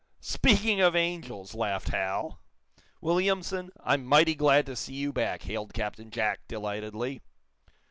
[0.19, 2.39] "Speaking of angels!" laughed Hal.
[3.01, 7.21] "Williamson, I'm mighty glad to see you back," hailed Captain Jack, delightedly.